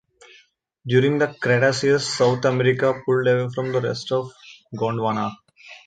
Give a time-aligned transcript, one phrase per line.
[0.87, 4.31] During the Cretaceous, South America pulled away from the rest of
[4.73, 5.29] Gondwana.